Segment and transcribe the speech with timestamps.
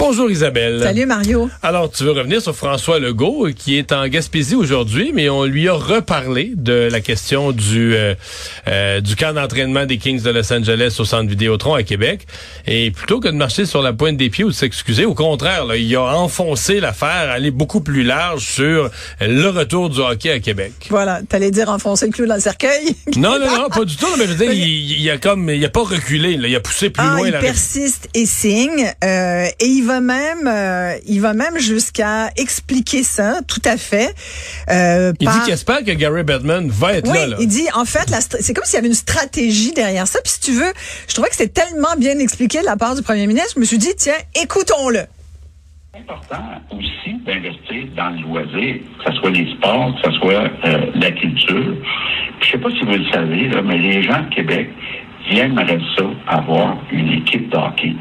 [0.00, 0.80] Bonjour Isabelle.
[0.82, 1.50] Salut Mario.
[1.62, 5.68] Alors, tu veux revenir sur François Legault, qui est en Gaspésie aujourd'hui, mais on lui
[5.68, 8.14] a reparlé de la question du euh,
[8.66, 12.26] euh, du camp d'entraînement des Kings de Los Angeles au centre Vidéotron à Québec.
[12.66, 15.66] Et plutôt que de marcher sur la pointe des pieds ou de s'excuser, au contraire,
[15.66, 18.88] là, il a enfoncé l'affaire, aller beaucoup plus large sur
[19.20, 20.72] le retour du hockey à Québec.
[20.88, 22.96] Voilà, t'allais dire enfoncer le clou dans le cercueil?
[23.16, 24.06] Non, non, non, pas du tout.
[24.18, 26.60] Mais je veux dire, il, il a comme, il a pas reculé, là, il a
[26.60, 30.94] poussé plus Ah, loin il la persiste et signe, euh, et il va même, euh,
[31.08, 34.14] il va même jusqu'à expliquer ça, tout à fait.
[34.70, 37.36] euh, Il par- dit qu'il espère que Gary Bettman va être Oui, là, là.
[37.40, 38.08] il dit en fait,
[38.40, 40.20] c'est comme s'il y avait une stratégie derrière ça.
[40.22, 40.72] Puis si tu veux,
[41.08, 43.54] je trouvais que c'était tellement bien expliqué de la part du premier ministre.
[43.56, 45.00] Je me suis dit tiens, écoutons-le.
[45.92, 50.44] C'est important aussi d'investir dans le loisir, que ce soit les sports, que ce soit
[50.66, 51.74] euh, la culture.
[52.40, 54.70] Puis, je sais pas si vous le savez, là, mais les gens de Québec,
[55.30, 57.94] ils aimeraient ça, avoir une équipe de hockey.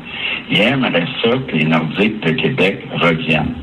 [0.51, 3.55] Ils aimeraient ça que les Nordiques de Québec reviennent.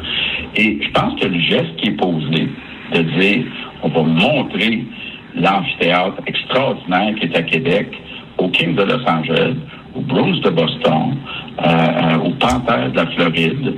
[0.55, 2.49] Et je pense que le geste qui est posé,
[2.93, 3.45] de dire,
[3.83, 4.85] on va montrer
[5.35, 7.89] l'amphithéâtre extraordinaire qui est à Québec,
[8.39, 9.57] aux Kings de Los Angeles,
[9.95, 11.17] aux Bruins de Boston,
[11.61, 13.75] euh, euh, aux Panthers de la Floride.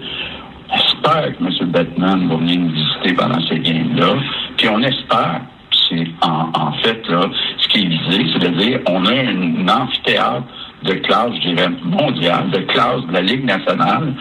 [0.70, 1.70] J'espère que M.
[1.70, 4.14] Bettman va venir nous visiter pendant ces games-là.
[4.56, 5.40] Puis on espère,
[5.88, 7.22] c'est en, fait là,
[7.58, 10.46] ce qui est visé, c'est de dire on a un, amphithéâtre
[10.84, 14.14] de classe, je dirais, mondiale, de classe de la Ligue nationale.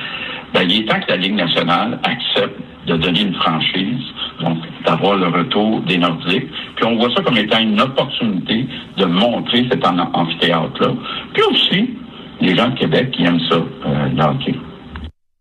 [0.54, 4.02] Ben, il est temps que la Ligue nationale accepte de donner une franchise,
[4.42, 6.48] donc d'avoir le retour des Nordiques.
[6.76, 8.66] Puis on voit ça comme étant une opportunité
[8.98, 10.94] de montrer cet am- amphithéâtre-là.
[11.34, 11.90] Puis aussi,
[12.40, 14.10] les gens de Québec qui aiment ça, euh.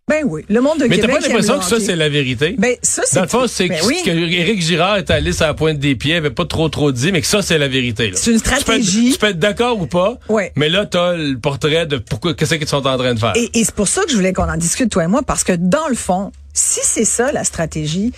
[0.09, 2.55] Ben oui, le monde de Mais t'as pas l'impression que ça, c'est la vérité?
[2.57, 3.17] Ben ça c'est.
[3.17, 3.97] Dans le fond, c'est Ben que, oui.
[4.05, 7.11] que Éric Girard est allé sur la pointe des pieds, avait pas trop trop dit,
[7.11, 8.13] mais que ça, c'est la vérité.
[8.15, 9.11] C'est une Tu peux être- stratégie.
[9.15, 10.53] Tu peux être, d'accord ou pas, Ouais.
[10.55, 13.33] mais là, t'as le portrait de pourquoi, qu'est-ce qu'ils sont en train de faire.
[13.35, 15.43] Et, et c'est pour ça que je voulais qu'on en discute, toi et moi, parce
[15.43, 18.13] que dans le fond, si c'est ça la stratégie,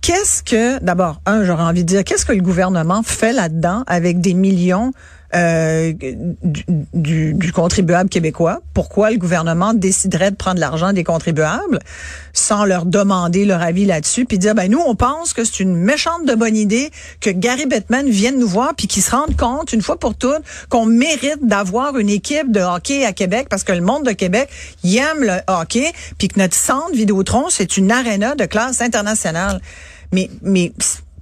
[0.00, 4.20] qu'est-ce que, d'abord, un, j'aurais envie de dire, qu'est-ce que le gouvernement fait là-dedans avec
[4.20, 4.92] des millions
[5.34, 5.92] euh,
[6.92, 8.60] du, du- contribuable québécois?
[8.74, 11.78] Pourquoi le gouvernement déciderait de prendre l'argent des contribuables
[12.32, 15.76] sans leur demander leur avis là-dessus, puis dire, ben nous, on pense que c'est une
[15.76, 19.72] méchante de bonne idée que Gary Bettman vienne nous voir, puis qu'il se rende compte,
[19.72, 23.72] une fois pour toutes, qu'on mérite d'avoir une équipe de hockey à Québec, parce que
[23.72, 24.48] le monde de Québec,
[24.82, 29.60] il aime le hockey, puis que notre centre Vidéotron, c'est une aréna de classe internationale.
[30.12, 30.72] Mais, mais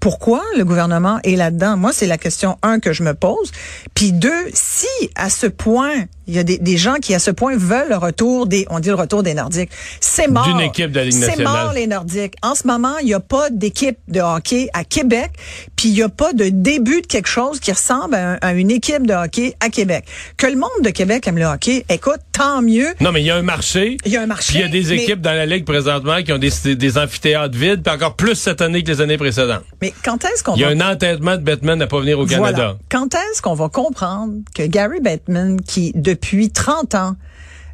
[0.00, 1.76] pourquoi le gouvernement est là-dedans?
[1.76, 3.52] Moi, c'est la question, un, que je me pose.
[3.94, 7.30] Puis deux, si à ce point, il y a des, des gens qui à ce
[7.32, 9.70] point veulent le retour des, on dit le retour des Nordiques,
[10.00, 10.46] c'est mort.
[10.46, 11.64] D'une équipe de la Ligue C'est nationale.
[11.64, 12.34] mort les Nordiques.
[12.42, 15.30] En ce moment, il n'y a pas d'équipe de hockey à Québec,
[15.76, 18.52] puis il n'y a pas de début de quelque chose qui ressemble à, un- à
[18.52, 20.04] une équipe de hockey à Québec.
[20.36, 22.94] Que le monde de Québec aime le hockey, écoute, tant mieux.
[23.00, 23.96] Non, mais il y a un marché.
[24.04, 25.64] Il y a un marché, Puis il y a des mais- équipes dans la Ligue
[25.64, 29.18] présentement qui ont des, des, amphithéâtres vides, puis encore plus cette année que les années
[29.18, 29.64] précédentes.
[29.82, 32.18] Mais quand est-ce qu'on Il y a va un entêtement de Batman à pas venir
[32.18, 32.52] au Canada.
[32.56, 32.76] Voilà.
[32.90, 37.16] Quand est-ce qu'on va comprendre que Gary Bettman, qui depuis 30 ans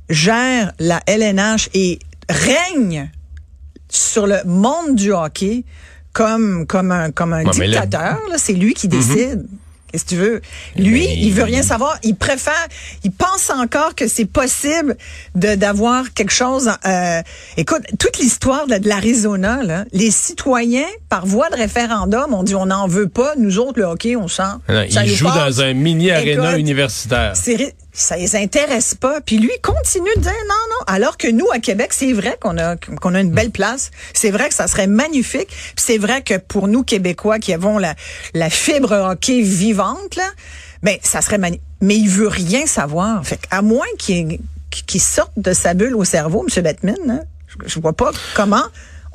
[0.09, 1.99] gère la LNH et
[2.29, 3.11] règne
[3.89, 5.65] sur le monde du hockey
[6.13, 9.47] comme comme un comme un Ouais, mais là- dictateur, là, c'est lui qui décide.
[9.93, 10.41] Qu'est-ce que tu veux?
[10.77, 11.97] Lui, Mais- il veut rien savoir.
[12.03, 12.53] Il préfère,
[13.05, 14.97] il pense encore que c'est possible
[15.37, 16.69] de d'avoir quelque chose.
[16.85, 17.23] Euh,
[17.57, 19.61] écoute, toute l'histoire de, de l'Arizona,
[19.93, 23.35] les citoyens par voie de référendum ont dit on n'en veut pas.
[23.39, 24.43] Nous autres, le hockey, on sent.
[24.69, 25.57] Non, Ça il joue passe.
[25.57, 27.33] dans un mini aréna universitaire.
[27.37, 29.21] c'est ça les intéresse pas.
[29.21, 30.85] Puis lui continue de dire non, non.
[30.87, 33.91] Alors que nous, à Québec, c'est vrai qu'on a qu'on a une belle place.
[34.13, 35.49] C'est vrai que ça serait magnifique.
[35.49, 37.95] Puis c'est vrai que pour nous, Québécois, qui avons la,
[38.35, 40.31] la fibre hockey vivante, là,
[40.83, 41.65] ben, ça serait magnifique.
[41.81, 43.27] Mais il veut rien savoir.
[43.27, 44.39] Fait à moins qu'il
[44.71, 46.63] qu'il sorte de sa bulle au cerveau, M.
[46.63, 48.65] Bettman, hein, je, je vois pas comment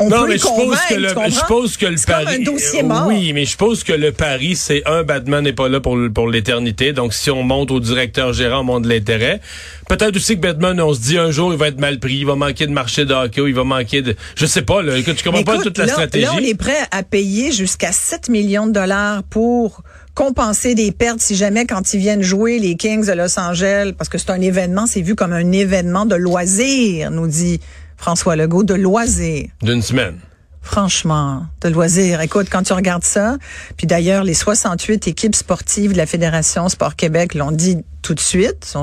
[0.02, 2.06] on non, peut mais le je suppose convaincre, que le, je suppose que le C'est
[2.12, 2.36] comme pari.
[2.36, 3.08] un dossier euh, mort.
[3.08, 6.28] Oui, mais je suppose que le pari, c'est un, Batman n'est pas là pour, pour
[6.30, 6.94] l'éternité.
[6.94, 9.40] Donc, si on monte au directeur gérant, on monte de l'intérêt.
[9.88, 12.26] Peut-être aussi que Batman, on se dit un jour, il va être mal pris, il
[12.26, 14.16] va manquer de marché de hockey, il va manquer de.
[14.36, 14.98] Je sais pas, là.
[14.98, 16.26] Écoute, tu comprends pas toute la là, stratégie.
[16.26, 19.84] Là, on est prêt à payer jusqu'à 7 millions de dollars pour
[20.14, 24.10] compenser des pertes si jamais quand ils viennent jouer les Kings de Los Angeles, parce
[24.10, 27.60] que c'est un événement, c'est vu comme un événement de loisir, nous dit
[28.02, 29.50] François Legault, de loisir.
[29.62, 30.18] D'une semaine.
[30.64, 32.20] Franchement, de loisirs.
[32.22, 33.38] Écoute, quand tu regardes ça,
[33.78, 38.20] puis d'ailleurs, les 68 équipes sportives de la Fédération Sport Québec l'ont dit tout de
[38.20, 38.74] suite,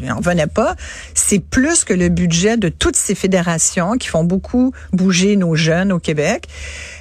[0.00, 0.76] ils n'en venaient pas,
[1.14, 5.90] c'est plus que le budget de toutes ces fédérations qui font beaucoup bouger nos jeunes
[5.90, 6.46] au Québec.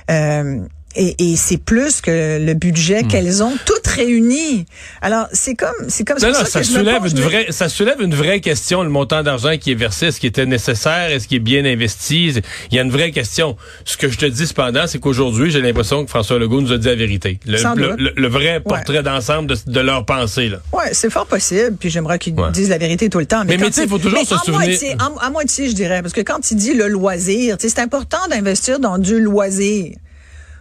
[0.10, 0.62] Euh,
[0.96, 3.08] et, et c'est plus que le budget Hmm.
[3.08, 4.66] qu'elles ont toutes réunies.
[5.02, 7.48] Alors c'est comme c'est comme Non, non, pour ça que je me soulève une vraie,
[7.52, 11.12] ça soulève une vraie question, le montant d'argent qui est versé, est-ce qui était nécessaire,
[11.12, 12.34] est-ce qu'il est bien investi?
[12.72, 13.58] Il y a une vraie question.
[13.86, 16.78] Ce que je te dis cependant, c'est qu'aujourd'hui, j'ai l'impression que François Legault nous a
[16.78, 17.40] dit la vérité.
[17.46, 20.58] Le, le- le- le vrai portrait d'ensemble de, de leur pensée, là.
[20.74, 21.76] Ouais, c'est fort possible.
[21.80, 22.52] Puis j'aimerais qu'ils Ouais.
[22.52, 23.44] disent la vérité tout le temps.
[23.46, 25.70] Mais- mais tu sais, il faut toujours mais se en souvenir- Moitié, en, à moitié,
[25.70, 29.94] je dirais, parce que quand il dit le loisir, c'est important d'investir dans du loisir.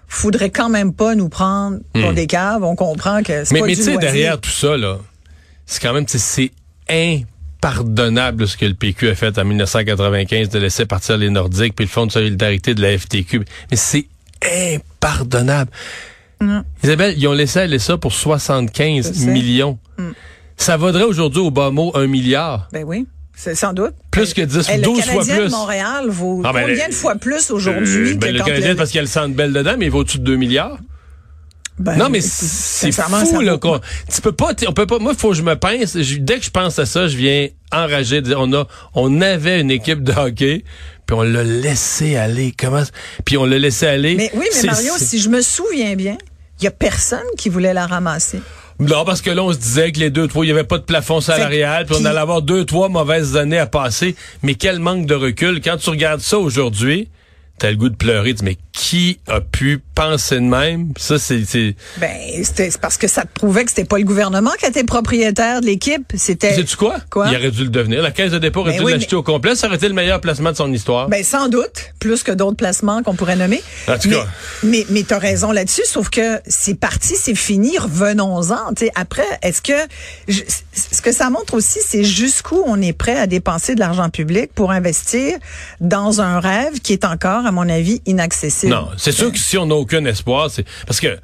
[0.09, 2.63] Faudrait quand même pas nous prendre pour des caves.
[2.65, 3.55] On comprend que c'est Hmm.
[3.55, 4.13] Mais, pas mais du tu sais, loisir.
[4.13, 4.99] derrière tout ça, là,
[5.67, 6.51] c'est quand même, c'est
[6.89, 11.85] impardonnable ce que le PQ a fait en 1995 de laisser partir les Nordiques puis
[11.87, 13.45] le Fonds de solidarité de la FTQ.
[13.71, 14.07] Mais c'est
[14.75, 15.71] impardonnable.
[16.83, 19.27] Isabelle, ils ont laissé aller ça pour Je 75 sais.
[19.27, 19.79] millions.
[20.59, 22.69] Ça vaudrait aujourd'hui au bas mot un milliard.
[22.73, 23.07] Ben oui,
[23.37, 23.95] sans doute.
[24.11, 25.45] Plus que 10, Eh, 12 le fois Canadien plus.
[25.45, 28.39] de Montréal vaut Ah, ben, combien le- de fois plus aujourd'hui Euh, ben, que le
[28.41, 30.19] quand Canadien, le- parce qu'il y a le centre belle dedans, mais il vaut au-dessus
[30.19, 30.79] de 2 milliards.
[31.79, 33.59] Ben, Non, mais c'est fou, là.
[33.59, 33.81] qu'on-
[34.13, 36.01] Tu peux pas, on peut pas, moi, faut que je me pince.
[36.01, 39.21] Je- dès que je pense à ça, je viens enragé de dire, on a, on
[39.21, 40.65] avait une équipe de hockey,
[41.05, 42.55] puis on l'a laissé aller.
[42.59, 42.83] Comment,
[43.27, 44.15] puis on l'a laissé aller.
[44.15, 46.17] Mais oui, mais Mario, si je me souviens bien,
[46.61, 48.41] il y a personne qui voulait la ramasser.
[48.79, 50.79] Non, parce que là, on se disait que les deux, trois, il y avait pas
[50.79, 54.15] de plafond salarial, puis on allait avoir deux, trois mauvaises années à passer.
[54.43, 55.61] Mais quel manque de recul.
[55.63, 57.09] Quand tu regardes ça aujourd'hui,
[57.59, 58.31] t'as le goût de pleurer.
[58.31, 60.93] Tu dis, mais qui a pu penser de même?
[60.99, 62.11] Ça, c'est, c'est, Ben,
[62.45, 65.61] c'était c'est parce que ça te prouvait que c'était pas le gouvernement qui était propriétaire
[65.63, 66.13] de l'équipe.
[66.15, 66.55] C'était.
[66.55, 66.97] sais-tu quoi?
[67.11, 67.29] Quoi?
[67.31, 68.03] Il aurait dû le devenir.
[68.03, 69.55] La caisse de dépôt aurait Ben dû oui, l'acheter au complet.
[69.57, 71.09] Ça aurait été le meilleur placement de son histoire.
[71.09, 73.63] Ben, sans doute, plus que d'autres placements qu'on pourrait nommer.
[73.89, 74.27] En tout mais, cas.
[74.63, 78.73] mais, mais t'as raison là-dessus, sauf que c'est parti, c'est fini, revenons-en.
[78.95, 79.73] Après, est-ce que,
[80.29, 80.43] je-
[80.75, 84.51] ce que ça montre aussi, c'est jusqu'où on est prêt à dépenser de l'argent public
[84.55, 85.39] pour investir
[85.81, 88.73] dans un rêve qui est encore, à mon avis, inaccessible.
[88.73, 91.19] Non, c'est sûr que si on n'a aucun espoir, c'est parce que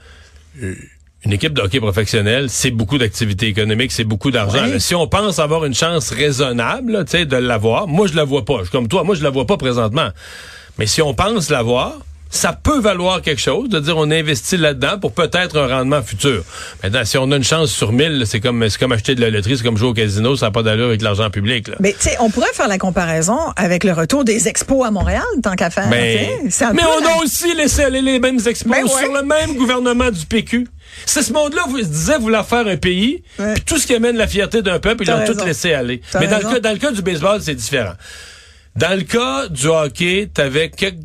[0.63, 0.75] euh,
[1.25, 4.65] une équipe de hockey professionnel, c'est beaucoup d'activités économiques, c'est beaucoup d'argent.
[4.65, 4.81] Oui.
[4.81, 8.45] Si on pense avoir une chance raisonnable, tu sais, de l'avoir, moi je la vois
[8.45, 8.59] pas.
[8.59, 10.11] Je suis comme toi, moi je la vois pas présentement.
[10.79, 11.99] Mais si on pense l'avoir,
[12.35, 16.43] ça peut valoir quelque chose de dire on investit là-dedans pour peut-être un rendement futur.
[16.83, 19.29] Maintenant, si on a une chance sur mille, c'est comme c'est comme acheter de la
[19.29, 21.69] loterie, c'est comme jouer au casino, ça n'a pas d'allure avec l'argent public.
[21.69, 21.75] Là.
[21.79, 25.23] Mais tu sais, on pourrait faire la comparaison avec le retour des expos à Montréal,
[25.43, 25.89] tant qu'à faire.
[25.89, 28.89] Mais peu on la- a aussi laissé aller les mêmes expos Ben ouais.
[29.05, 30.67] sur le même gouvernement du PQ.
[31.05, 33.53] C'est ce monde-là vous se disait vouloir faire un pays, Ouais.
[33.55, 36.01] puis tout ce qui amène la fierté d'un peuple, ils l'ont tout laissé aller.
[36.19, 37.93] Mais dans le, cas, dans le cas du baseball, c'est différent.
[38.75, 40.97] Dans le cas du hockey, t'avais quelques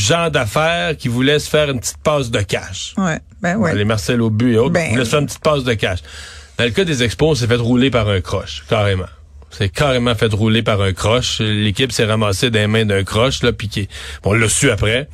[0.00, 2.94] gens d'affaires qui voulaient se faire une petite passe de cash.
[2.98, 3.74] Ouais, ben ouais.
[3.74, 6.00] Les Marcel Aubu et autres Ben, voulaient se faire une petite passe de cash.
[6.58, 9.06] Dans le cas des expos, on s'est fait rouler par un croche, carrément.
[9.50, 11.38] C'est carrément fait rouler par un croche.
[11.40, 13.88] L'équipe s'est ramassée les mains d'un croche, là, puis qui-
[14.24, 15.08] on l'a su après.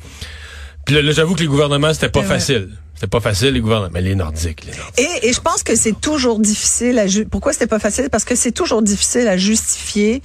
[0.85, 2.69] Puis là, là, j'avoue que les gouvernements, c'était pas facile.
[2.95, 3.89] C'était pas facile, les gouvernements.
[3.93, 4.99] Mais les Nordiques, les Nordiques.
[5.23, 8.09] Et, et je pense que c'est toujours difficile à ju- pourquoi c'était pas facile?
[8.11, 10.21] Parce que c'est toujours difficile à justifier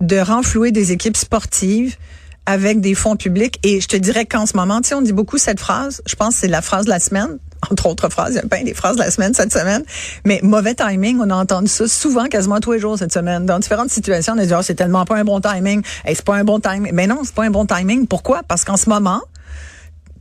[0.00, 1.96] de renflouer des équipes sportives
[2.50, 5.12] avec des fonds publics et je te dirais qu'en ce moment, tu sais on dit
[5.12, 7.38] beaucoup cette phrase, je pense que c'est la phrase de la semaine.
[7.70, 9.84] Entre autres phrases, il y a plein des phrases de la semaine cette semaine.
[10.24, 13.44] Mais mauvais timing, on a entendu ça souvent, quasiment tous les jours cette semaine.
[13.44, 15.82] Dans différentes situations, on a dit, oh, c'est tellement pas un bon timing.
[16.06, 16.90] Hey, c'est pas un bon timing.
[16.94, 18.06] Mais non, c'est pas un bon timing.
[18.06, 18.40] Pourquoi?
[18.48, 19.20] Parce qu'en ce moment,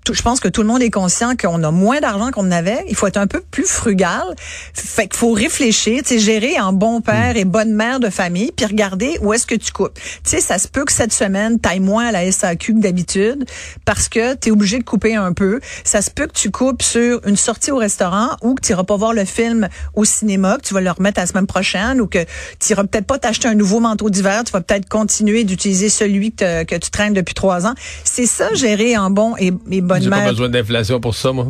[0.10, 2.52] tout- je pense que tout le monde est conscient qu'on a moins d'argent qu'on en
[2.52, 2.84] avait.
[2.90, 4.24] Il faut être un peu plus frugal.
[4.74, 8.52] Fait qu'il faut réfléchir, tu sais, gérer en bon père et bonne mère de famille,
[8.56, 9.94] puis regarder où est-ce que tu coupes.
[10.24, 13.46] Tu sais, ça se peut que cette semaine, t'ailles moins à la SAQ que d'habitude
[13.86, 15.60] parce que tu es obligé de couper un peu.
[15.84, 18.84] Ça se peut que tu coupes sur une sortie au restaurant ou que tu iras
[18.84, 22.08] pas voir le film au cinéma, que tu vas le remettre la semaine prochaine ou
[22.08, 22.24] que
[22.60, 26.32] tu iras peut-être pas t'acheter un nouveau manteau d'hiver, tu vas peut-être continuer d'utiliser celui
[26.32, 27.74] que tu traînes depuis trois ans.
[28.04, 30.30] C'est ça, gérer en bon et, et bonne J'ai pas mère.
[30.30, 31.48] besoin d'inflation pour ça, moi.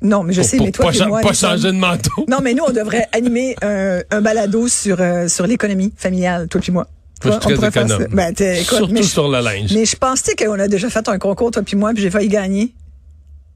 [0.00, 2.24] Non, mais je Pour, sais, pour mais toi, pas, cha- moi, pas changer de manteau.
[2.28, 6.60] Non, mais nous, on devrait animer un, un balado sur euh, sur l'économie familiale, toi
[6.60, 6.86] puis moi.
[7.24, 8.06] Moi, je Toi, suis très économe.
[8.12, 9.72] Ben, écoute, Surtout mais, sur le linge.
[9.74, 12.28] mais je pensais qu'on a déjà fait un concours, toi puis moi, puis j'ai failli
[12.28, 12.72] gagner.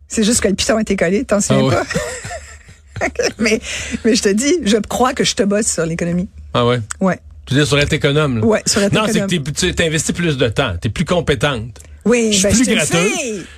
[0.09, 1.85] C'est juste que le piton a été collé, t'en souviens Ah
[3.01, 3.09] pas?
[3.39, 3.61] mais,
[4.05, 6.29] mais je te dis, je crois que je te bosse sur l'économie.
[6.55, 6.81] Ah ouais?
[7.01, 7.19] Ouais.
[7.47, 8.41] Tu veux dire sur être économe?
[8.41, 8.45] là?
[8.47, 9.45] Ouais, sur être Non, c'est économe.
[9.45, 10.75] que t'es- tu investis plus de temps.
[10.81, 11.79] T'es plus compétente.
[12.05, 13.11] Oui, Je suis ben, plus gratteux.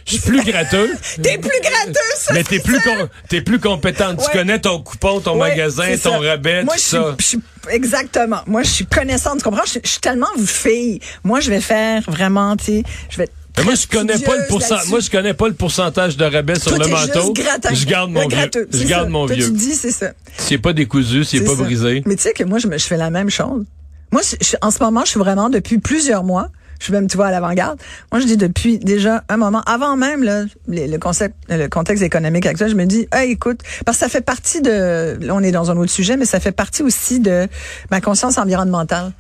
[0.06, 0.90] Je suis plus gratteux.
[1.22, 2.34] T'es plus gratteux, ça.
[2.34, 4.18] Mais t'es plus, com- t'es plus compétente.
[4.18, 4.24] Ouais.
[4.30, 6.28] Tu connais ton coupon, ton Ouais, magasin, c'est ton ça.
[6.30, 7.70] rabais, Moi, tout je suis- ça.
[7.70, 8.40] exactement.
[8.46, 9.38] Moi, je suis connaissante.
[9.38, 9.64] Tu comprends?
[9.64, 11.00] Je, suis tellement fille.
[11.22, 14.46] Moi, je vais faire vraiment, tu sais, je vais Mais moi, je connais pas le
[14.46, 14.74] pourcent...
[14.74, 14.90] là-dessus.
[14.90, 17.32] moi, je connais pas le pourcentage de rabais sur le manteau.
[17.72, 18.50] Je garde mon vieux.
[18.72, 19.10] Je c'est garde ça.
[19.10, 19.46] mon Toi, vieux.
[19.46, 20.10] Tu dis, c'est ça.
[20.36, 21.62] S'il est pas décousu, C'est pas ça.
[21.62, 22.02] brisé.
[22.04, 23.64] Mais tu sais que moi, je, me, je fais la même chose.
[24.12, 26.48] Moi, je- en ce moment, je suis vraiment depuis plusieurs mois.
[26.78, 27.78] Je suis même, tu vois, à l'avant-garde.
[28.12, 32.02] Moi, je dis depuis déjà un moment, avant même là, le, le concept, le contexte
[32.02, 35.40] économique actuel, je me dis, hey, écoute, parce que ça fait partie de, là, on
[35.42, 37.46] est dans un autre sujet, mais ça fait partie aussi de
[37.90, 39.12] ma conscience environnementale.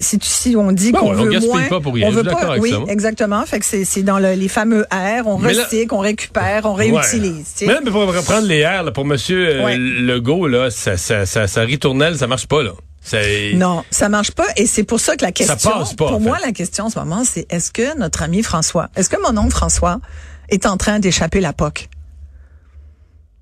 [0.00, 2.10] Si, tu- si on dit qu'on ouais, on veut gaspille moins, pas pour rien, on
[2.10, 3.44] veut avec oui, ça, exactement.
[3.44, 6.72] Fait que c'est dans le- les fameux R, on Mais là- recycle, on récupère, on
[6.72, 7.44] réutilise.
[7.52, 7.66] tu sais.
[7.66, 9.76] Mais, là, mais pour reprendre les airs, là, pour Monsieur euh, Ouais.
[9.76, 12.70] Legault, là, ça, ça, ça, ça ritournelle, ça marche pas, là.
[13.04, 13.18] Ça-
[13.54, 16.20] Non, ça marche pas et c'est pour ça que la question, passe pas, pour en
[16.20, 19.38] moi, la question en ce moment, c'est est-ce que notre ami François, est-ce que mon
[19.38, 20.00] oncle François
[20.48, 21.88] est en train d'échapper la POC?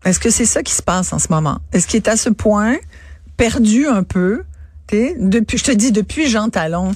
[0.05, 1.59] Est-ce que c'est ça qui se passe en ce moment?
[1.73, 2.77] Est-ce qu'il est à ce point
[3.37, 4.43] perdu un peu?
[4.91, 6.93] Depuis, je te dis, depuis Jean Talon,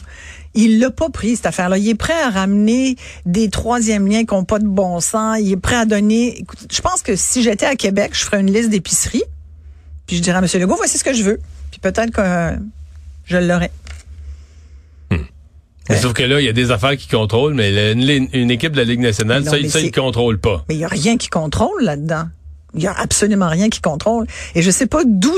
[0.54, 1.78] il l'a pas pris, cette affaire-là.
[1.78, 5.38] Il est prêt à ramener des troisièmes liens qui n'ont pas de bon sens.
[5.40, 6.40] Il est prêt à donner...
[6.40, 9.22] Écoute, je pense que si j'étais à Québec, je ferais une liste d'épiceries.
[10.06, 10.46] Puis je dirais à M.
[10.60, 11.40] Legault, voici ce que je veux.
[11.70, 12.56] Puis peut-être que euh,
[13.26, 13.70] je l'aurais.
[15.88, 18.50] Mais Sauf que là, il y a des affaires qui contrôlent, mais le- une, une
[18.50, 20.64] équipe de la Ligue nationale, Non, ça, ça, ils contrôlent pas.
[20.68, 22.24] Mais il y a rien qui contrôle là-dedans.
[22.74, 24.26] Il y a absolument rien qui contrôle.
[24.56, 25.36] Et je sais pas d'où,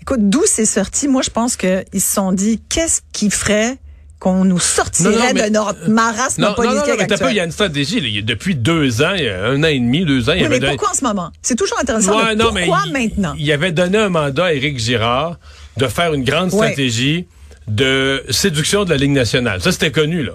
[0.00, 1.06] écoute, d'où c'est sorti.
[1.06, 3.76] Moi, je pense qu'ils se sont dit, qu'est-ce qui ferait
[4.18, 7.30] qu'on nous sortirait Non, non, mais- de notre marasme Non, politique non, non, mais pas,
[7.30, 8.00] il y a une stratégie.
[8.00, 8.06] là.
[8.08, 10.32] Il y a- depuis deux ans, il y a un an et demi, deux ans,
[10.32, 11.30] il y avait mais donné- pourquoi en ce moment?
[11.42, 12.16] C'est toujours intéressant.
[12.16, 13.34] Ouais, mais pourquoi il- maintenant?
[13.38, 15.38] Il avait donné un mandat à Éric Girard
[15.76, 16.58] de faire une grande Ouais.
[16.72, 17.26] stratégie
[17.68, 19.60] de séduction de la Ligue nationale.
[19.60, 20.32] Ça, c'était connu, là.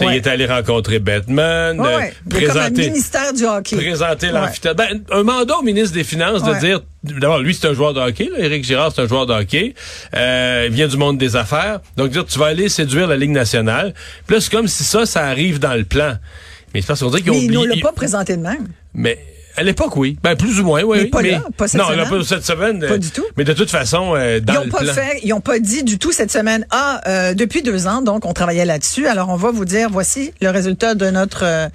[0.00, 0.06] Ouais.
[0.12, 2.14] Il est allé rencontrer Batman, Ouais, euh, ouais.
[2.30, 3.76] Présenter, ministère du hockey.
[3.76, 4.76] présenter l'amphithéâtre.
[4.76, 8.00] Ben, un mandat au ministre des Finances de dire, d'abord, lui, c'est un joueur de
[8.00, 8.38] hockey, là.
[8.42, 9.74] Éric Girard, c'est un joueur de hockey.
[10.16, 11.80] Euh, il vient du monde des affaires.
[11.98, 13.92] Donc, dire, tu vas aller séduire la Ligue nationale.
[14.26, 16.14] Puis là, c'est comme si ça, ça arrive dans le plan.
[16.72, 17.74] Mais c'est parce qu'on dit qu'ils ont Mais ils ne oublié.
[17.76, 18.68] l'ont pas présenté de même.
[18.94, 19.18] Mais
[19.58, 20.16] à l'époque, oui.
[20.22, 20.98] Ben, plus ou moins, oui.
[21.02, 22.08] Mais pas là, pas cette non, semaine.
[22.08, 22.80] pas cette semaine.
[22.80, 23.24] Pas euh, du tout.
[23.36, 24.92] Mais de toute façon, euh, dans Ils n'ont le pas plan.
[24.94, 26.66] fait, ils ont pas dit du tout cette semaine.
[26.70, 29.06] Ah, euh, depuis deux ans, donc on travaillait là-dessus.
[29.06, 31.68] Alors on va vous dire, voici le résultat de notre euh,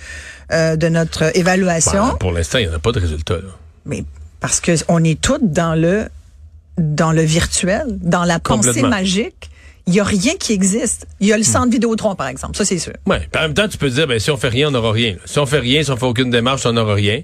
[0.52, 2.08] euh, de notre évaluation.
[2.08, 3.36] Ben, pour l'instant, il n'y en a pas de résultat.
[3.36, 3.50] Là.
[3.86, 4.04] Mais
[4.40, 6.08] parce que on est toutes dans le
[6.78, 9.50] dans le virtuel, dans la pensée magique.
[9.86, 11.08] Il y a rien qui existe.
[11.20, 12.56] Il y a le centre Vidéotron, par exemple.
[12.56, 12.94] Ça, c'est sûr.
[13.06, 13.28] Ouais.
[13.32, 15.18] Puis en même temps, tu peux dire, ben, si on fait rien, on n'aura rien.
[15.25, 17.22] Si on fait rien, si on fait aucune démarche, on n'aura rien.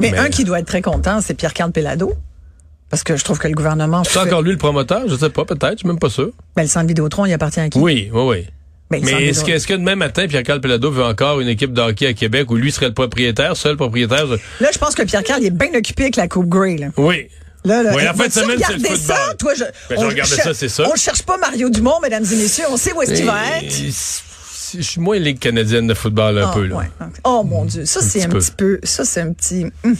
[0.00, 2.12] Mais, un qui doit être très content, c'est Pierre-Carl Pellado.
[2.90, 4.18] Parce que je trouve que le gouvernement C'est fait...
[4.20, 5.08] encore lui le promoteur?
[5.08, 5.72] Je sais pas, peut-être.
[5.72, 6.30] Je suis même pas sûr.
[6.54, 7.78] Ben, le centre Vidéotron, il appartient à qui?
[7.78, 8.46] Oui, oui, oui.
[8.90, 11.80] Ben, Mais est-ce que, est-ce que demain matin, Pierre-Carl Pelado veut encore une équipe de
[11.80, 14.26] hockey à Québec où lui serait le propriétaire, seul propriétaire?
[14.26, 16.76] Là, je pense que Pierre-Carl est bien occupé avec la Coupe Grey.
[16.76, 16.88] Là.
[16.98, 17.28] Oui.
[17.64, 18.96] Là, là, Oui, la fin de semaine, c'est le football.
[18.98, 20.84] ça, toi, je, Ben, on ça, c'est ça.
[20.92, 22.64] On cherche pas Mario Dumont, mesdames et messieurs.
[22.70, 23.74] On sait où est-ce qu'il va être.
[24.76, 26.76] Je suis moins Ligue canadienne de football un Ah, peu, là.
[26.76, 26.86] ouais.
[27.22, 29.94] Oh mon Dieu, ça c'est petit un petit peu, ça c'est un petit, hum,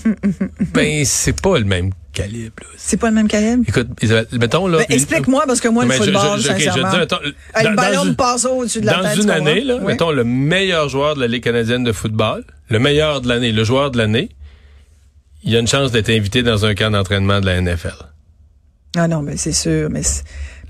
[0.74, 3.62] Ben, c'est pas le même calibre, c'est pas le même calibre?
[3.68, 4.78] Écoute, Isabelle, mettons là.
[4.78, 7.16] Ben, Explique-moi parce que moi le football, je- je- ok, je sincèrement, dis, mettons,
[7.54, 9.16] Ah, dans- le ballon une- passe au-dessus de la Dans tête.
[9.22, 9.86] une année, là, Oui.
[9.86, 13.62] mettons le meilleur joueur de la Ligue canadienne de football, le meilleur de l'année, le
[13.62, 14.30] joueur de l'année,
[15.44, 17.94] il a une chance d'être invité dans un camp d'entraînement de la NFL.
[18.96, 20.02] Ah non, mais c'est sûr, mais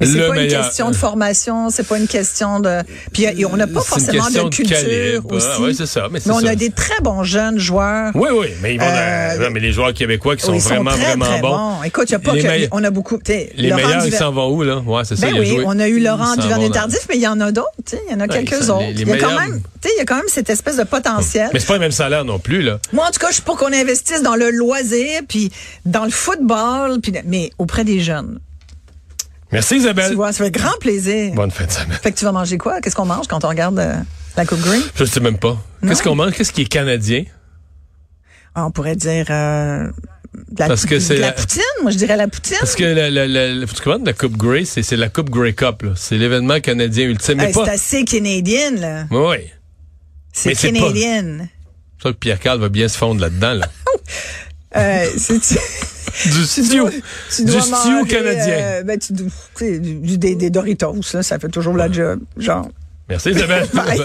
[0.06, 0.60] c'est pas meilleur.
[0.60, 2.80] une question de formation, c'est pas une question de.
[3.12, 5.32] Puis euh, on n'a pas forcément de de culture calibre.
[5.32, 5.46] aussi.
[5.50, 6.48] Ah, ouais, c'est ça, mais on ça.
[6.50, 8.12] a des très bons jeunes joueurs.
[8.14, 10.60] Oui, oui, mais ils vont Euh, dans- non, mais les joueurs québécois qui sont Oui,
[10.60, 11.82] sont vraiment, très, vraiment très bons.
[11.84, 13.18] Écoute, il y a pas que on a beaucoup.
[13.26, 14.78] Les Laurent meilleurs, ils s'en vont où, là?
[14.78, 15.26] Ouais, c'est ça.
[15.26, 17.28] Ben oui, on a eu Laurent Ils s'en Duvernay vont dans- Tardif, mais il y
[17.28, 17.68] en a d'autres,
[18.08, 18.82] il y en a quelques autres.
[18.90, 20.84] il y a quand même, tu sais, il y a quand même cette espèce de
[20.84, 21.50] potentiel.
[21.52, 22.78] Mais c'est pas le même salaire non plus, là.
[22.92, 25.50] Moi, en tout cas, je suis pour qu'on investisse dans le loisir, puis
[25.86, 28.38] dans le football, puis mais auprès des jeunes.
[29.54, 30.10] Merci, Isabelle.
[30.10, 31.32] Tu vois, ça fait grand plaisir.
[31.34, 31.98] Bonne fin de semaine.
[32.02, 32.80] Fait que tu vas manger quoi?
[32.80, 33.94] Qu'est-ce qu'on mange quand on regarde euh,
[34.36, 34.82] la Coupe Green?
[34.96, 35.56] Je sais même pas.
[35.86, 36.32] Qu'est-ce qu'on mange?
[36.32, 37.24] Qu'est-ce qui est canadien?
[38.54, 39.86] Ah, on pourrait dire euh,
[40.50, 41.62] de la, Parce que de c'est la la- poutine?
[41.82, 42.56] Moi, je dirais la poutine.
[42.58, 45.92] Parce que la, la, la, la, Coupe Grey, c'est, la Coupe Grey Cup, là.
[45.96, 47.38] C'est l'événement canadien ultime.
[47.38, 47.52] Pas.
[47.52, 49.06] C'est assez canadien, là.
[49.10, 49.36] Oui.
[50.32, 50.72] C'est Mais c'est
[52.04, 53.68] crois que Pierre-Carl va bien se fondre là-dedans, là.
[54.76, 55.38] Euh, c'est
[56.24, 56.46] du
[57.34, 58.54] tu Du stew manger, canadien.
[58.58, 59.24] euh, ben, tu, du,
[59.80, 62.20] du- des, des Doritos, là, ça fait toujours la job.
[62.36, 62.68] Genre.
[63.08, 63.66] Merci, Isabelle.
[63.74, 64.00] Bye.